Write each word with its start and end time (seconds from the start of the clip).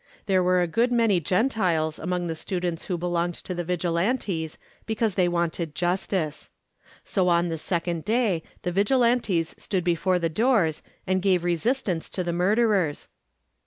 There 0.25 0.41
were 0.41 0.63
a 0.63 0.67
good 0.67 0.91
many 0.91 1.19
Gentiles 1.19 1.99
among 1.99 2.25
the 2.25 2.33
students 2.35 2.85
who 2.85 2.97
belonged 2.97 3.35
to 3.35 3.53
the 3.53 3.63
Vigilantes 3.63 4.57
because 4.87 5.13
they 5.13 5.27
wanted 5.27 5.75
justice. 5.75 6.49
So 7.03 7.27
on 7.27 7.49
the 7.49 7.57
second 7.59 8.03
day 8.03 8.41
the 8.63 8.71
Vigilantes 8.71 9.53
stood 9.59 9.83
before 9.83 10.17
the 10.17 10.27
doors 10.27 10.81
and 11.05 11.21
gave 11.21 11.43
resistance 11.43 12.09
to 12.09 12.23
the 12.23 12.33
murderers. 12.33 13.09